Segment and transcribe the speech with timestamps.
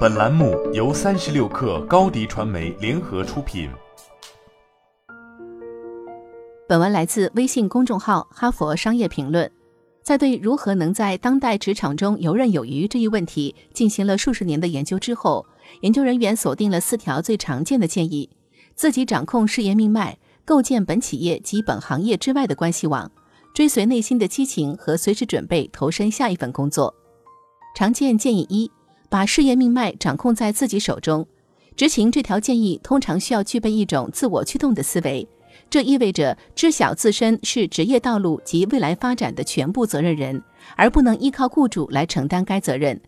[0.00, 3.70] 本栏目由三十六氪高低传媒联合出品。
[6.68, 9.46] 本文来自微信公众号《哈佛商业评论》。
[10.02, 15.46] 在对如何能在当代职场中游刃有余这一问题进行了数十年的研究之后，
[15.80, 18.28] 研究人员锁定了四条最常见的建议：
[18.74, 23.10] 自己掌控事业命脉，构建本企业及本行业之外的关系网，
[23.54, 26.94] 追随内心的激情和随时准备投身下一份工作。
[27.76, 28.70] 常见建议一：
[29.10, 31.26] 把事业命脉掌控在自己手中。
[31.76, 35.28] 执行这条建议通常需要具备一种自我驱动的思维。
[35.68, 40.42] 这意味着知晓自身是职业道路及未来发展的全部责任人，
[40.76, 43.00] 而不能依靠雇主来承担该责任。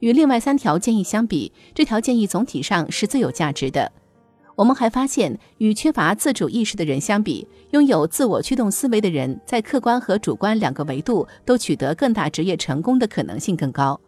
[0.00, 3.90] 与另外三条建议相比，这条建议总体上是最有价值的。
[4.56, 14.00] 我们还发现，与缺乏自主意识的人相比，拥有自我驱动思维的人在客观和主观两个维度都取得更大职业成功的可能性更高。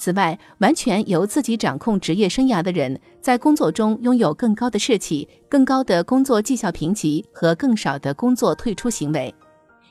[0.00, 9.34] 此外，完全由自己掌控职业生涯的人，在工作中拥有更高的士气、更高的工作绩效评级和更少的工作退出行为。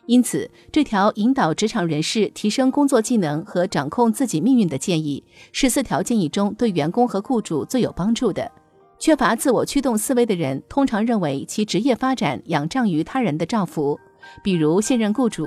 [0.07, 8.51] 因此，这条引导职场人士提升工作技能和掌控自己命运的建议，是四条建议中对员工和雇主最有帮助的。
[8.97, 13.99] 缺乏自我驱动思维的人，通常认为其职业发展仰仗于他人的照拂，
[14.43, 15.45] 比如现任雇主。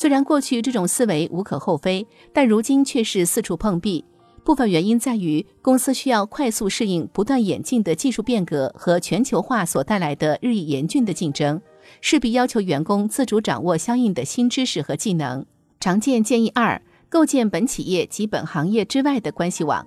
[0.00, 4.04] 虽然过去这种思维无可厚非，但如今却是四处碰壁。
[4.44, 11.60] 部分原因在于公司需要快速适应不断演进的技术变革和全球化所带来的日益严峻的竞争，
[12.00, 15.44] 势必要求员工自主掌握相应的新知识和技能。
[15.80, 19.84] 常见建议二：构建本企业及本行业之外的关系网。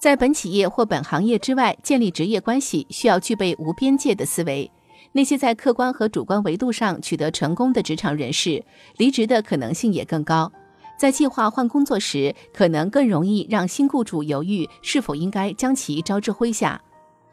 [0.00, 4.70] 在本企业或本行业之外建立职业关系，需要具备无边界的思维。
[5.12, 8.64] 那些在客观和主观维度上取得成功的职场人士，
[8.96, 10.50] 离职的可能性也更高。
[10.98, 16.80] 在计划换工作时，可能更容易让新雇主犹豫是否应该将其招至麾下。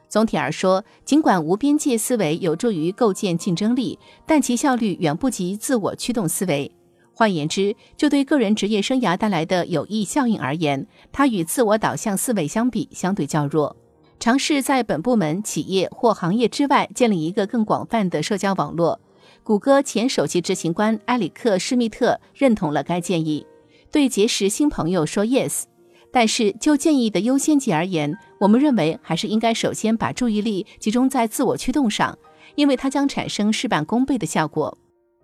[0.07, 6.71] 总体而说，尽管无边界思维有助于构建竞争力，但其效率远不及自我驱动思维。
[7.13, 13.75] 换言之，就对个人职业生涯带来的有益效应而言，它与自我导向思维相比相对较弱。
[14.19, 18.99] 尝试在本部门、企业或行业之外建立一个更广泛的社交网络。
[19.43, 23.45] 谷歌前首席执行官埃里克·施密特认同了该建议，
[23.91, 25.63] 对结识新朋友说 yes。
[26.11, 32.17] 但是就建议的优先级而言，我们认为还是应该首先把注意力集中在自我驱动上，
[32.55, 34.77] 因为它将产生事半功倍的效果。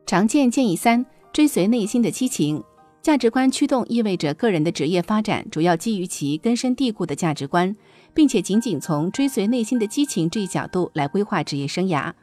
[0.05, 2.63] 常见建议三：追随内心的激情。
[3.01, 7.75] 价值观驱动意味着个人的职业发展主要基于其根深蒂固的价值观。
[8.15, 12.13] 并且仅仅从追随内心的激情这一角度来规划职业生涯。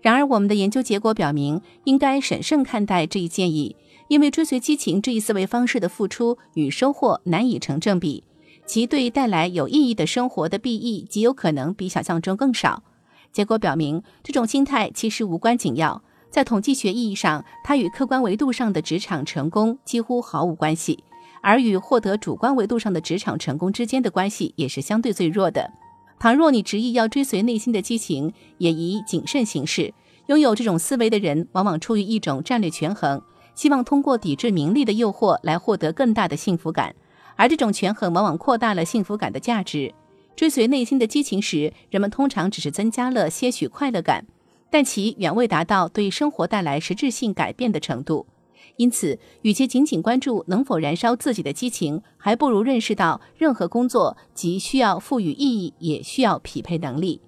[0.00, 3.74] 然而，我们的研究结果表明，应该审慎看待这一建议，
[4.06, 8.22] 因为追随激情这一思维方式的付出与收获难以成正比，
[8.64, 12.84] 其对带来有意义的生活的裨益极有可能比想象中更少。
[13.32, 21.02] 结果表明，这种心态其实无关紧要，在统计学意义上，它与客观维度上的职场成功几乎毫无关系。
[21.42, 25.70] 而与获得主观维度上的职场成功之间的关系也是相对最弱的。
[26.18, 29.94] 倘若你执意要追随内心的激情，也宜谨慎行事。
[30.26, 33.22] 拥有这种思维的人，往往出于一种战略权衡，
[33.54, 36.94] 希望通过抵制名利的诱惑来获得更大的幸福感，
[37.36, 39.94] 而这种权衡往往扩大了幸福感的价值。
[40.36, 44.26] 追随内心的激情时，人们通常只是增加了些许快乐感，
[44.70, 48.26] 但其远未达到对生活带来实质性改变的程度。
[48.78, 57.20] 因此，与其仅仅关注能否燃烧自己的激情，还不如认识到，任何工作既需要赋予意义，也需要匹配能力。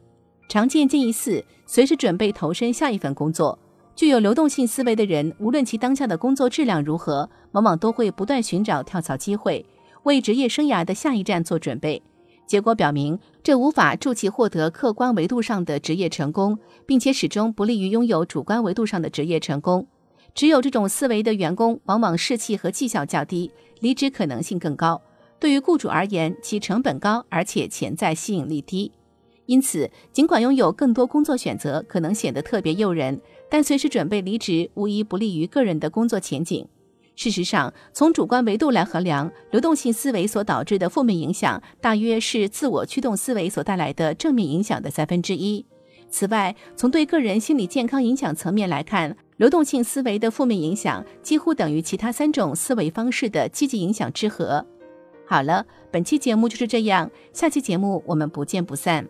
[0.48, 3.58] 常见建议四：随时准备投身下一份工作。
[3.96, 9.66] 具有流动性思维的人，无论其当下的工作质量如何，往往都会不断寻找跳槽机会，
[10.04, 12.00] 为职业生涯的下一站做准备。
[12.46, 16.56] 结果表明，这无法助其获得客观维度上的职业成功，
[16.86, 19.88] 并且始终不利于拥有主观维度上的职业成功。
[20.34, 25.00] 只有这种思维的员工，往往士气和绩效较低，离职可能性更高。
[25.38, 28.92] 对于雇主而言，其成本高，而且潜在吸引力低。
[29.46, 36.66] 因此，尽管拥有更多工作选择可能显得特别诱人，但随时准备离职无疑不利于个人的工作前景。
[37.16, 45.66] 事实上，从主观维度来衡量，流动性思维所导致的负面影响，大约是自我驱动思维所带来的正面影响的三分之一。
[46.08, 54.66] 此外，从对个人心理健康影响层面来看，流动性思维的负面影响几乎等于其他三种思维方式的积极影响之和。
[55.26, 59.08] 好了，本期节目就是这样，下期节目我们不见不散。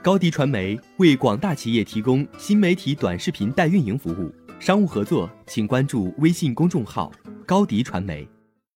[0.00, 4.32] 高迪传媒为广大企业提供新媒体短视频代运营服务。
[4.60, 7.10] 商务合作请关注微信公众号
[7.44, 8.24] “高迪传媒”。